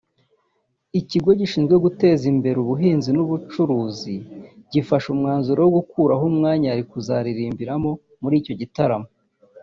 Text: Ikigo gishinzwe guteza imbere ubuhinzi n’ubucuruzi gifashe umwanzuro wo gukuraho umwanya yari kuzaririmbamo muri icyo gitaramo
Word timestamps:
Ikigo 0.99 1.29
gishinzwe 1.39 1.75
guteza 1.85 2.23
imbere 2.33 2.57
ubuhinzi 2.63 3.09
n’ubucuruzi 3.13 4.15
gifashe 4.71 5.07
umwanzuro 5.15 5.59
wo 5.65 5.71
gukuraho 5.77 6.23
umwanya 6.31 6.65
yari 6.71 6.83
kuzaririmbamo 6.91 7.91
muri 8.21 8.35
icyo 8.41 8.53
gitaramo 8.61 9.07